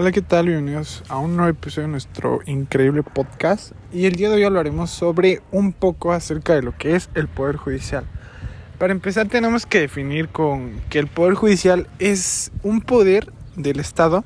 [0.00, 0.46] Hola, ¿qué tal?
[0.46, 3.72] Bienvenidos a un nuevo episodio de nuestro increíble podcast.
[3.92, 7.26] Y el día de hoy hablaremos sobre un poco acerca de lo que es el
[7.26, 8.04] Poder Judicial.
[8.78, 14.24] Para empezar tenemos que definir con que el Poder Judicial es un poder del Estado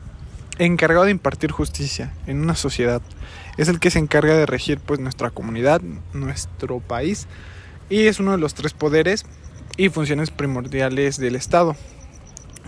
[0.58, 3.00] encargado de impartir justicia en una sociedad.
[3.57, 5.80] Es el que se encarga de regir pues nuestra comunidad,
[6.12, 7.29] nuestro país
[7.89, 9.25] y es uno de los tres poderes
[9.79, 11.76] y funciones primordiales del Estado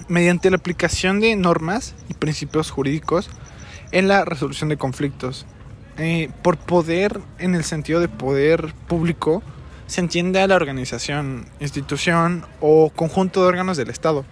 [0.09, 3.31] mediante la aplicación de normas y principios jurídicos
[3.93, 5.47] en la resolución de conflictos.
[5.99, 9.43] Eh, por poder, en el sentido de poder público,
[9.87, 14.25] se entiende a la organización, institución o conjunto de órganos del Estado,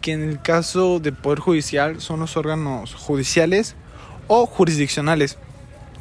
[0.00, 3.76] que en el caso de poder judicial son los órganos judiciales
[4.28, 5.36] o jurisdiccionales.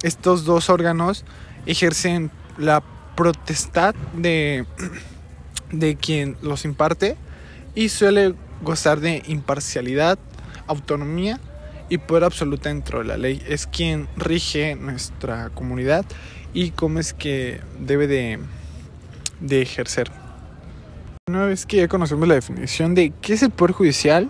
[0.04, 1.26] Estos dos órganos
[1.66, 2.82] ejercen la
[3.16, 4.66] protestad de,
[5.72, 7.18] de quien los imparte
[7.76, 10.20] y suele gozar de imparcialidad,
[10.68, 11.40] autonomía
[11.90, 13.42] y poder absoluta dentro de la ley.
[13.48, 16.06] Es quien rige nuestra comunidad
[16.54, 18.40] y cómo es que debe de,
[19.40, 20.12] de ejercer.
[21.28, 24.30] Una vez que ya conocemos la definición de qué es el Poder Judicial,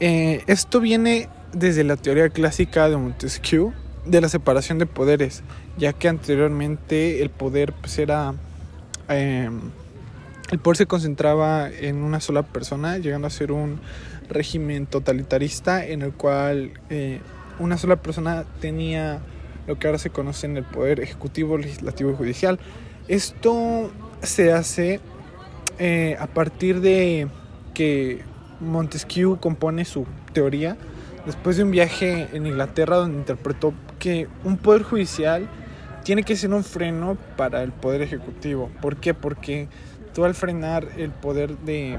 [0.00, 3.72] eh, esto viene desde la teoría clásica de Montesquieu
[4.04, 5.42] de la separación de poderes,
[5.78, 8.34] ya que anteriormente el poder pues, era...
[9.08, 9.50] Eh,
[10.50, 13.80] el poder se concentraba en una sola persona, llegando a ser un
[14.28, 17.20] régimen totalitarista en el cual eh,
[17.58, 19.20] una sola persona tenía
[19.66, 22.58] lo que ahora se conoce en el poder ejecutivo, legislativo y judicial.
[23.08, 23.90] Esto
[24.22, 25.00] se hace
[25.78, 27.28] eh, a partir de
[27.72, 28.22] que
[28.60, 30.76] Montesquieu compone su teoría
[31.26, 35.48] después de un viaje en Inglaterra donde interpretó que un poder judicial
[36.04, 38.70] tiene que ser un freno para el poder ejecutivo.
[38.82, 39.14] ¿Por qué?
[39.14, 39.68] Porque
[40.14, 41.98] tú al frenar el poder de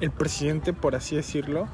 [0.00, 1.68] el presidente, por así decirlo,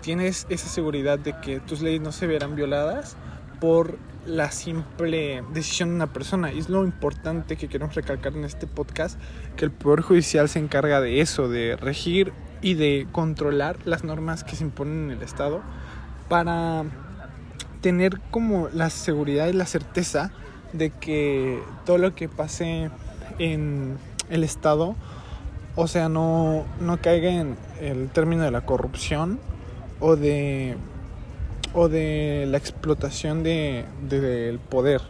[0.00, 3.16] tienes esa seguridad de que tus leyes no se verán violadas
[3.60, 6.52] por la simple decisión de una persona.
[6.52, 9.20] Y es lo importante que queremos recalcar en este podcast,
[9.56, 14.42] que el Poder Judicial se encarga de eso, de regir y de controlar las normas
[14.42, 15.62] que se imponen en el Estado
[16.28, 16.84] para
[17.80, 20.32] tener como la seguridad y la certeza
[20.72, 22.90] de que todo lo que pase
[23.38, 23.96] en
[24.28, 24.96] el Estado
[25.76, 29.38] o sea, no, no caiga en el término de la corrupción
[30.00, 30.76] o de,
[31.74, 35.02] o de la explotación del de, poder,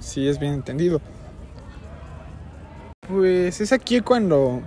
[0.00, 1.00] si es bien entendido.
[3.08, 4.60] Pues es aquí cuando,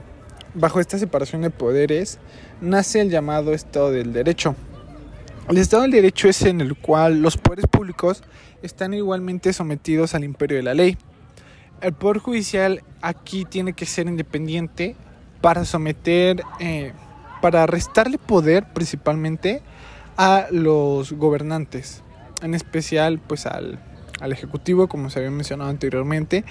[0.54, 2.18] bajo esta separación de poderes,
[2.62, 4.56] nace el llamado Estado del Derecho.
[5.50, 8.24] El Estado del Derecho es en el cual los poderes públicos
[8.62, 10.98] están igualmente sometidos al imperio de la ley.
[11.81, 14.96] El Poder Judicial aquí tiene que ser independiente
[15.42, 16.94] para someter, eh,
[17.42, 19.64] para restarle poder principalmente
[20.16, 22.03] a los gobernantes,
[22.44, 23.80] en especial pues al,
[24.20, 26.46] al Ejecutivo, como se había mencionado anteriormente,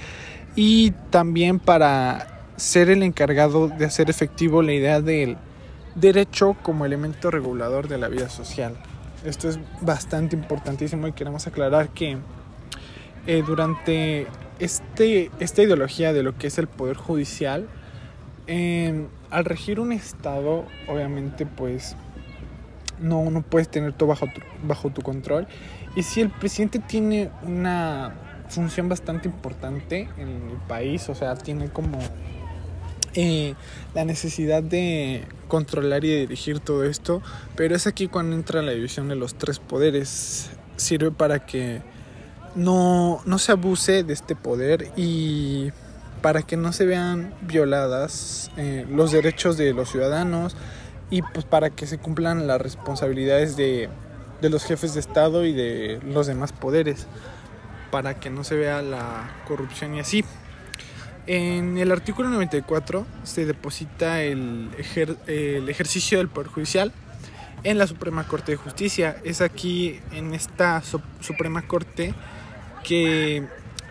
[0.57, 5.37] y también para ser el encargado de hacer efectivo la idea del
[5.95, 8.77] derecho como elemento regulador de la vida social.
[9.25, 12.19] Esto es bastante importantísimo y queremos aclarar que
[13.27, 14.27] eh, durante
[14.61, 17.69] este, esta ideología de lo que es el poder judicial,
[19.31, 21.97] al regir un estado, obviamente, pues
[23.01, 25.47] no, no puedes tener todo bajo tu, bajo tu control.
[25.97, 28.15] Y si el presidente tiene una
[28.49, 31.99] función bastante importante en el país, o sea, tiene como
[33.15, 33.55] eh,
[33.95, 37.23] la necesidad de controlar y dirigir todo esto,
[37.57, 40.51] pero es aquí cuando entra la división de los tres poderes.
[40.77, 41.83] Sirve para que
[42.55, 45.73] no, no se abuse de este poder y
[46.23, 50.57] para que no se vean violadas eh, los derechos de los ciudadanos
[51.11, 53.89] y pues para que se cumplan las responsabilidades de,
[54.41, 57.07] de los jefes de Estado y de los demás poderes,
[57.91, 60.25] para que no se vea la corrupción y así.
[61.27, 64.71] En el artículo 94 se deposita el,
[65.27, 66.93] el ejercicio del Poder Judicial
[67.63, 69.17] en la Suprema Corte de Justicia.
[69.25, 70.83] Es aquí, en esta
[71.21, 72.15] Suprema Corte,
[72.85, 73.47] que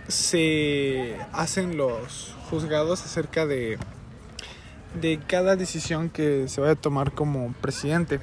[0.08, 3.78] se hacen los juzgados acerca de,
[5.00, 8.20] de cada decisión que se vaya a tomar como presidente.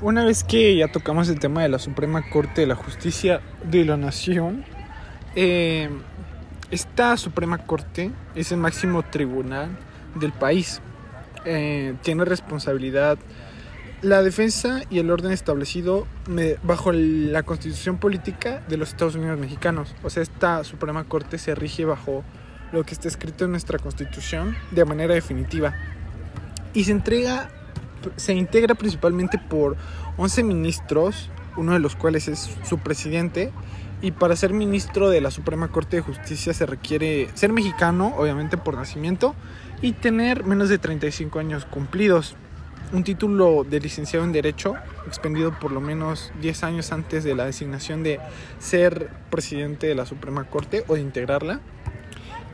[0.00, 3.84] Una vez que ya tocamos el tema de la Suprema Corte de la Justicia de
[3.84, 4.64] la Nación,
[5.34, 5.88] eh,
[6.70, 9.70] esta Suprema Corte es el máximo tribunal
[10.14, 10.80] del país.
[11.44, 13.18] Eh, tiene responsabilidad
[14.02, 16.06] la defensa y el orden establecido
[16.62, 19.94] bajo la constitución política de los Estados Unidos mexicanos.
[20.02, 22.22] O sea, esta Suprema Corte se rige bajo
[22.72, 25.74] lo que está escrito en nuestra constitución de manera definitiva.
[26.74, 27.50] Y se entrega,
[28.16, 29.76] se integra principalmente por
[30.16, 33.52] 11 ministros uno de los cuales es su presidente.
[34.00, 38.56] Y para ser ministro de la Suprema Corte de Justicia se requiere ser mexicano, obviamente
[38.56, 39.34] por nacimiento,
[39.82, 42.36] y tener menos de 35 años cumplidos.
[42.90, 44.74] Un título de licenciado en Derecho,
[45.06, 48.18] expendido por lo menos 10 años antes de la designación de
[48.58, 51.60] ser presidente de la Suprema Corte o de integrarla.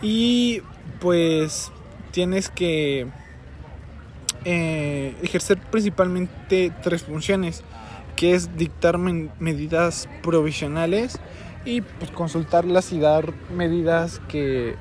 [0.02, 0.60] Y
[1.00, 1.70] pues
[2.10, 3.06] tienes que
[4.44, 7.62] eh, ejercer principalmente tres funciones,
[8.16, 11.20] que es dictar medidas provisionales
[11.64, 14.74] y pues, consultarlas y dar medidas que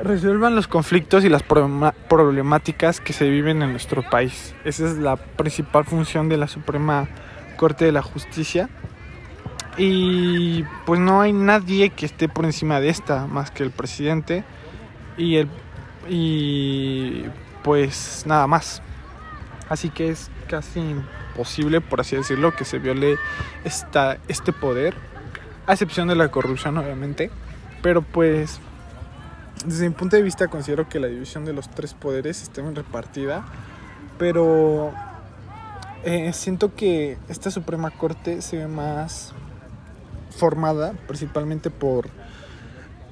[0.00, 4.54] resuelvan los conflictos y las problemáticas que se viven en nuestro país.
[4.64, 7.08] Esa es la principal función de la Suprema
[7.56, 8.68] Corte de la Justicia.
[9.78, 14.44] Y pues no hay nadie que esté por encima de esta más que el presidente
[15.16, 15.48] y el
[16.08, 17.24] y
[17.62, 18.82] pues nada más.
[19.68, 23.16] Así que es casi imposible, por así decirlo, que se viole
[23.64, 24.94] esta, este poder,
[25.66, 27.30] a excepción de la corrupción, obviamente.
[27.80, 28.60] Pero pues,
[29.64, 32.74] desde mi punto de vista, considero que la división de los tres poderes está bien
[32.74, 33.44] repartida.
[34.18, 34.92] Pero
[36.04, 39.32] eh, siento que esta Suprema Corte se ve más
[40.30, 42.08] formada principalmente por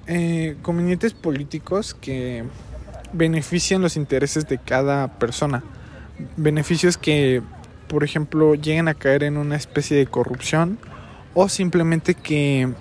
[0.06, 2.44] eh, convenientes políticos que
[3.12, 5.62] benefician los intereses de cada persona.
[6.36, 7.42] Beneficios que,
[7.88, 10.78] por ejemplo, lleguen a caer en una especie de corrupción
[11.34, 12.72] o simplemente que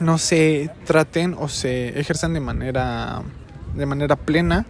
[0.00, 3.22] no se traten o se ejerzan de manera
[3.74, 4.66] de manera plena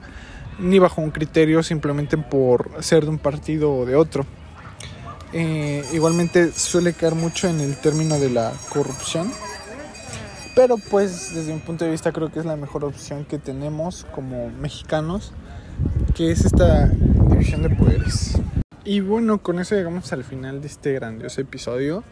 [0.59, 4.27] ni bajo un criterio simplemente por ser de un partido o de otro.
[5.33, 9.31] Eh, igualmente suele caer mucho en el término de la corrupción
[10.55, 14.07] pero pues desde mi punto de vista creo que es la mejor opción que tenemos
[14.13, 15.33] como mexicanos,
[16.15, 18.39] que es esta división de poderes.
[18.85, 22.03] Y bueno, con eso llegamos al final de este grandioso episodio.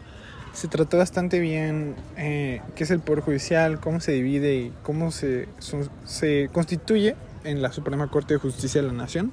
[0.53, 5.11] Se trató bastante bien eh, qué es el Poder Judicial, cómo se divide y cómo
[5.11, 5.47] se,
[6.03, 9.31] se constituye en la Suprema Corte de Justicia de la Nación.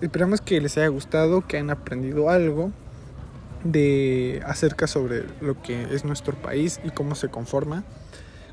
[0.00, 2.70] Esperamos que les haya gustado, que hayan aprendido algo
[3.64, 7.84] de acerca sobre lo que es nuestro país y cómo se conforma.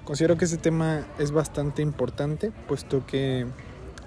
[0.04, 3.45] Considero que ese tema es bastante importante, puesto que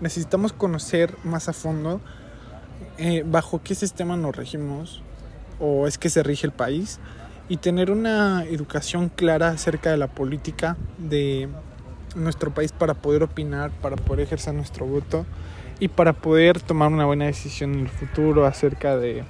[0.01, 2.01] necesitamos conocer más a fondo
[2.99, 5.03] eh, bajo qué sistema nos regimos
[5.61, 7.01] o es que se rige el país
[7.49, 11.49] y tener una educación clara acerca de la política de
[12.15, 15.25] nuestro país para poder opinar, para poder ejercer nuestro voto
[15.81, 19.25] y para poder tomar una buena decisión en el futuro acerca de,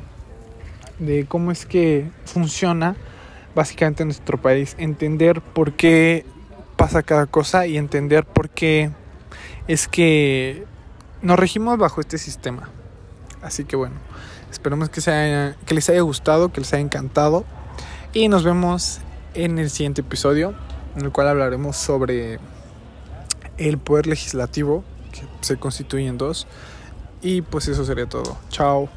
[0.98, 2.96] de cómo es que funciona
[3.54, 6.24] básicamente nuestro país, entender por qué
[6.76, 8.90] pasa cada cosa y entender por qué
[9.66, 10.64] es que
[11.22, 12.70] nos regimos bajo este sistema.
[13.42, 13.96] Así que bueno,
[14.50, 15.00] esperemos que,
[15.66, 17.44] que les haya gustado, que les haya encantado
[18.12, 19.00] y nos vemos
[19.34, 20.54] en el siguiente episodio
[20.96, 22.38] en el cual hablaremos sobre
[23.58, 26.46] el poder legislativo que se constituye en dos
[27.20, 28.36] y pues eso sería todo.
[28.50, 28.88] Chao.